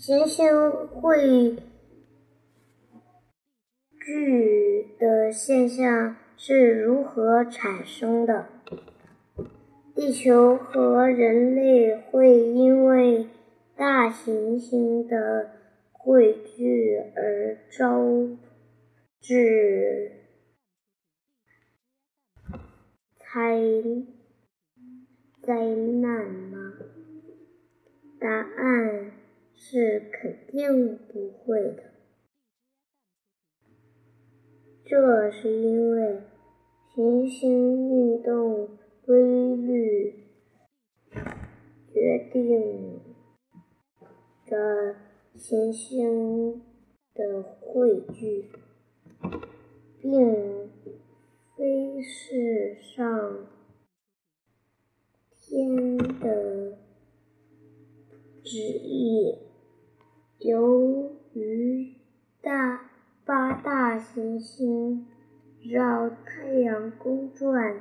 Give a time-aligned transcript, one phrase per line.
[0.00, 1.56] 行星汇
[4.00, 8.46] 聚的现象是如何产生的？
[9.94, 13.28] 地球和人类会因为
[13.76, 15.50] 大行星的
[15.92, 18.00] 汇聚而招
[19.20, 20.12] 致
[23.18, 23.60] 灾
[25.42, 25.54] 灾
[26.00, 26.72] 难吗？
[28.18, 29.12] 答案
[29.62, 31.82] 是肯定不会的。
[34.86, 36.22] 这是因为
[36.94, 40.24] 行星运动规律
[41.92, 43.00] 决定
[44.46, 44.96] 着
[45.36, 46.62] 行星
[47.14, 48.50] 的汇聚，
[50.00, 50.70] 并
[51.54, 53.46] 非是上
[55.36, 56.78] 天的
[58.42, 59.49] 旨意。
[60.40, 61.96] 由于
[62.40, 62.90] 大
[63.26, 65.06] 八大行星
[65.62, 67.78] 绕太阳公转，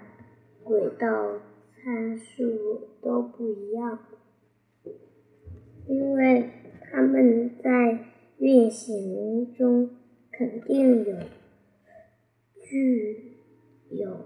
[0.65, 1.39] 轨道
[1.71, 3.99] 参数都不一样，
[5.87, 6.49] 因为
[6.81, 8.05] 它们在
[8.39, 9.91] 运行中
[10.29, 11.17] 肯定有
[12.61, 13.37] 聚
[13.89, 14.17] 有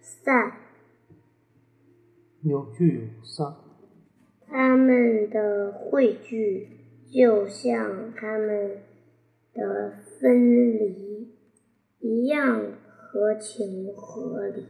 [0.00, 0.52] 散，
[2.42, 3.54] 有聚有散，
[4.46, 6.79] 它们的汇聚
[7.12, 8.78] 就像它们
[9.52, 11.28] 的分离
[11.98, 14.66] 一样合情合理，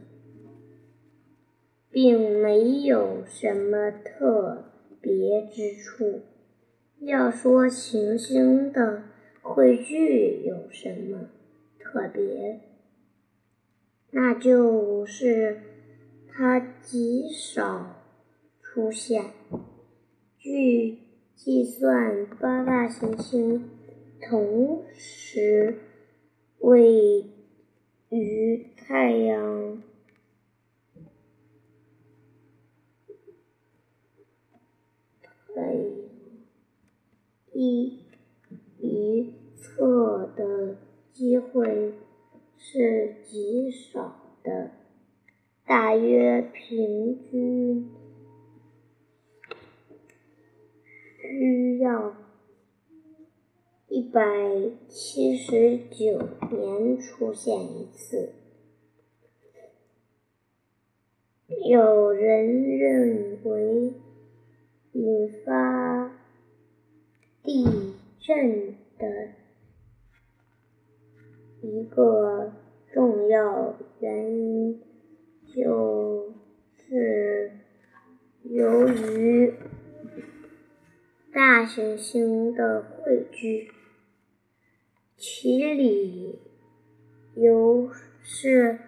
[1.91, 4.65] 并没有什么特
[4.99, 6.21] 别之处。
[6.99, 9.03] 要说行星的
[9.41, 11.29] 汇聚有什么
[11.79, 12.61] 特别，
[14.11, 15.61] 那就是
[16.27, 18.03] 它极少
[18.61, 19.25] 出现。
[20.37, 20.97] 据
[21.43, 23.67] 计算，八大行星
[24.21, 25.79] 同时
[26.59, 27.25] 位
[28.09, 29.81] 于太阳
[35.47, 35.73] 太
[37.51, 38.03] 一
[38.77, 40.77] 一侧的
[41.11, 41.95] 机会
[42.55, 44.69] 是极少的，
[45.65, 47.89] 大约平均
[51.31, 52.13] 需要
[53.87, 54.21] 一百
[54.89, 58.33] 七十九年出现一次。
[61.69, 63.93] 有人认为，
[64.91, 66.11] 引发
[67.43, 69.29] 地震的
[71.61, 72.51] 一个
[72.93, 74.81] 重要原因，
[75.55, 76.33] 就
[76.75, 77.51] 是
[78.43, 79.53] 由于
[81.33, 83.71] 大行星的汇聚，
[85.15, 86.41] 其理
[87.35, 87.89] 由
[88.21, 88.79] 是。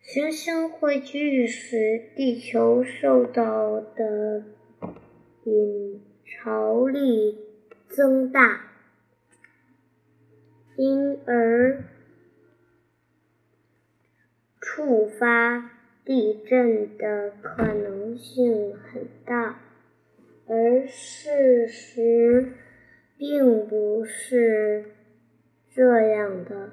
[0.00, 4.44] 行星汇聚时，地球受到的
[5.44, 7.38] 引潮力
[7.90, 8.64] 增大，
[10.76, 11.84] 因而
[14.58, 19.60] 触发地震的可能性很大。
[20.46, 22.52] 而事实
[23.16, 24.84] 并不是
[25.70, 26.70] 这样的，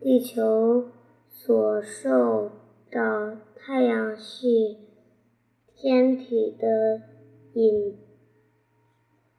[0.00, 0.90] 地球
[1.28, 2.50] 所受。
[2.88, 4.78] 到太阳系
[5.74, 7.02] 天体的
[7.52, 7.98] 引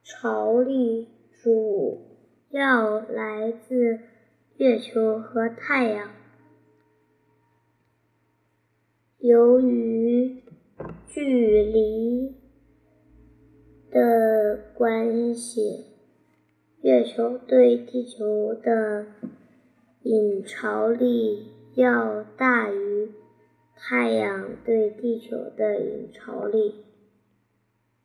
[0.04, 1.08] 潮力
[1.42, 2.06] 主
[2.50, 4.00] 要来自
[4.58, 6.12] 月球和太阳。
[9.20, 10.44] 由于
[11.08, 12.36] 距离
[13.90, 15.86] 的关系，
[16.82, 19.08] 月球对地球的
[20.04, 23.12] 引潮力要大于。
[23.80, 26.84] 太阳对地球的引潮力，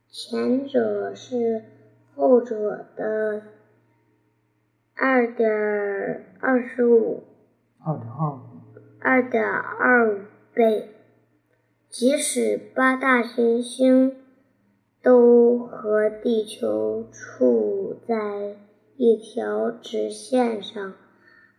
[0.06, 1.64] 前者是
[2.14, 3.42] 后者的
[4.94, 5.50] 二点
[6.40, 7.22] 二十五，
[7.78, 8.40] 二点二五，
[9.00, 10.18] 二点二五
[10.52, 10.88] 倍。
[11.92, 14.16] 即使八大行星
[15.02, 18.56] 都和地球处在
[18.96, 20.94] 一条直线上，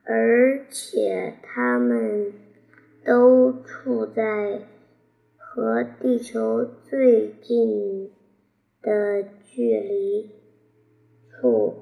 [0.04, 2.34] 而且它们。
[3.06, 4.62] 都处在
[5.36, 8.10] 和地球最近
[8.82, 10.30] 的距离
[11.30, 11.74] 处，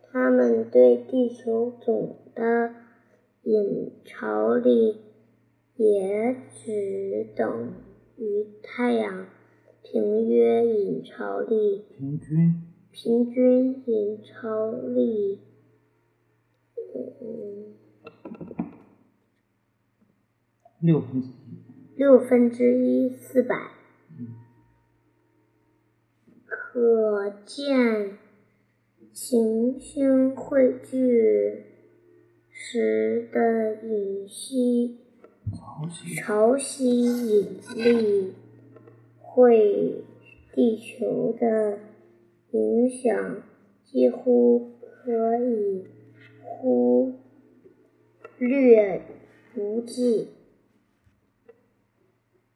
[0.00, 2.72] 它们对地球总的
[3.42, 5.00] 引潮力
[5.80, 7.72] 也只等
[8.18, 9.28] 于太阳
[9.82, 15.40] 平约引潮力，平均平均引潮力，
[17.22, 17.72] 嗯，
[20.80, 23.56] 六分之一，六分之一四百。
[24.18, 24.34] 嗯，
[26.44, 28.18] 可见
[29.14, 31.64] 行星汇聚
[32.50, 34.98] 时的引吸
[35.52, 38.34] 潮汐潮汐引力
[39.20, 40.04] 会
[40.52, 41.78] 地球的
[42.50, 43.42] 影响
[43.84, 45.86] 几乎可以
[46.44, 47.14] 忽
[48.38, 49.02] 略
[49.54, 50.28] 不计，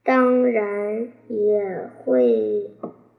[0.02, 2.70] 当然也会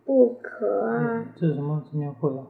[0.05, 1.25] 不可。
[1.35, 1.83] 这是什么？
[1.89, 2.47] 今年会啊？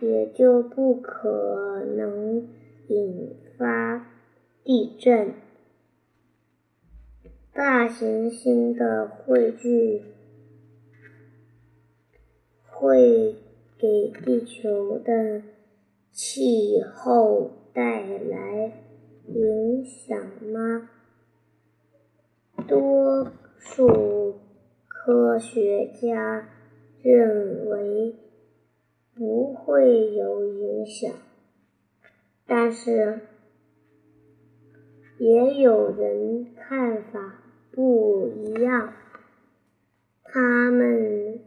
[0.00, 2.48] 也就不可能
[2.88, 4.06] 引发
[4.64, 5.34] 地震。
[7.56, 10.02] 大行星的汇聚
[12.66, 13.34] 会
[13.78, 15.40] 给地球的
[16.12, 18.72] 气候带来
[19.28, 20.18] 影响
[20.52, 20.90] 吗？
[22.68, 24.34] 多数
[24.86, 26.50] 科学家
[27.00, 28.16] 认为
[29.14, 31.10] 不会有影响，
[32.46, 33.20] 但是
[35.16, 37.44] 也有人看法
[37.76, 38.94] 不一样。
[40.24, 41.40] 他们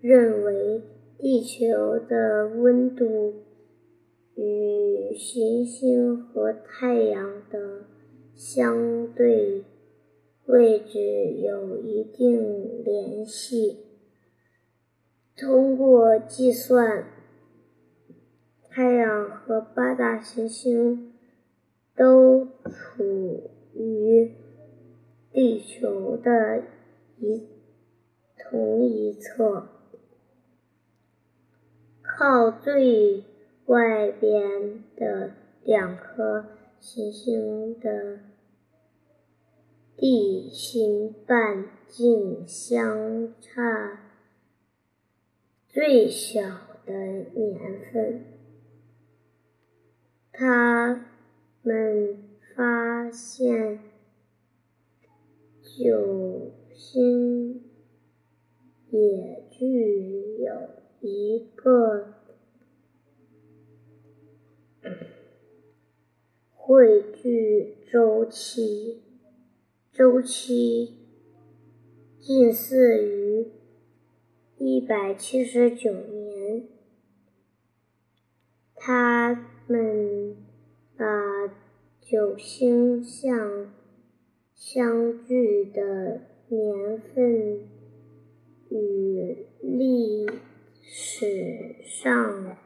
[0.00, 0.80] 认为
[1.18, 3.34] 地球的温度
[4.34, 7.84] 与行星和太阳的
[8.34, 9.64] 相对
[10.46, 10.98] 位置
[11.42, 13.84] 有一定联系。
[15.36, 17.04] 通过计算，
[18.70, 21.12] 太阳和八大行星
[21.94, 24.32] 都处于
[25.36, 26.62] 地球的
[27.18, 27.46] 一
[28.38, 29.68] 同一侧，
[32.00, 33.22] 靠最
[33.66, 36.46] 外边的两颗
[36.80, 38.20] 行星的
[39.94, 44.00] 地心半径相差
[45.68, 46.40] 最小
[46.86, 48.24] 的年份，
[50.32, 51.04] 他
[51.60, 52.24] 们
[52.54, 53.80] 发现
[55.78, 57.60] 九星
[58.88, 60.70] 也具有
[61.02, 62.14] 一个
[66.54, 69.02] 汇聚周期，
[69.92, 70.96] 周期
[72.20, 73.52] 近似于
[74.56, 76.66] 一百七十九年。
[78.74, 80.38] 他们
[80.96, 81.54] 把
[82.00, 83.74] 九星相
[84.58, 87.60] 相聚的年份
[88.70, 90.26] 与历
[90.80, 92.56] 史上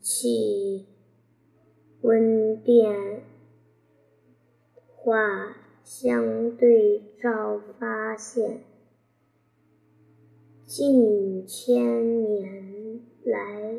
[0.00, 0.86] 气
[2.00, 3.22] 温变
[4.96, 8.62] 化相对照，发现
[10.66, 13.78] 近千年来，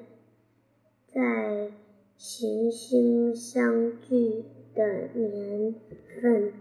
[1.06, 1.74] 在
[2.16, 5.76] 行星相聚的年
[6.22, 6.54] 份，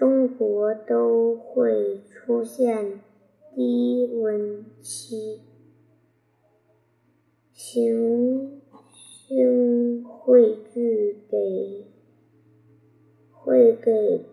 [0.00, 3.02] 中国都会出现
[3.54, 5.42] 低温期。
[7.52, 8.62] 行
[8.94, 11.84] 星汇聚给
[13.30, 14.24] 会给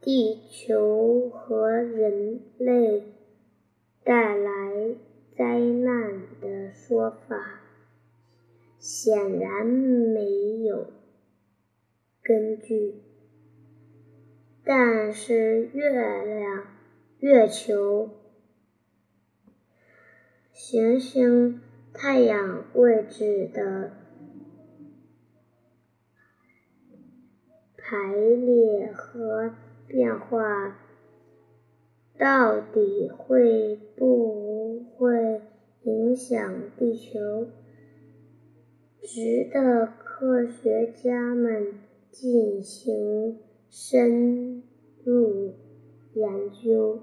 [0.00, 3.04] 地球和人类
[4.02, 4.96] 带来
[5.36, 7.60] 灾难的说法，
[8.80, 10.88] 显然没有
[12.20, 12.94] 根据。
[14.66, 16.64] 但是月亮、
[17.18, 18.08] 月球、
[20.52, 21.60] 行星、
[21.92, 23.92] 太阳位置的
[27.76, 29.54] 排列和
[29.86, 30.78] 变化，
[32.18, 35.42] 到底会不会
[35.82, 37.48] 影响地球，
[39.02, 41.74] 值得科学家们
[42.10, 43.43] 进行
[43.76, 44.62] 深
[45.02, 45.52] 入
[46.14, 47.00] 研究。